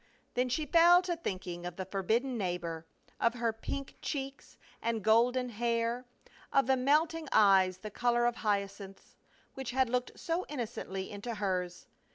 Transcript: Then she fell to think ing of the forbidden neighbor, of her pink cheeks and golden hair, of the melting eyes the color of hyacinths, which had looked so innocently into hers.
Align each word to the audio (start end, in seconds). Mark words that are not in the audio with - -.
Then 0.33 0.49
she 0.49 0.65
fell 0.65 1.03
to 1.03 1.15
think 1.15 1.45
ing 1.45 1.63
of 1.63 1.75
the 1.75 1.85
forbidden 1.85 2.35
neighbor, 2.35 2.87
of 3.19 3.35
her 3.35 3.53
pink 3.53 3.97
cheeks 4.01 4.57
and 4.81 5.03
golden 5.03 5.49
hair, 5.49 6.05
of 6.51 6.65
the 6.65 6.75
melting 6.75 7.27
eyes 7.31 7.77
the 7.77 7.91
color 7.91 8.25
of 8.25 8.37
hyacinths, 8.37 9.15
which 9.53 9.69
had 9.69 9.91
looked 9.91 10.19
so 10.19 10.43
innocently 10.49 11.11
into 11.11 11.35
hers. 11.35 11.85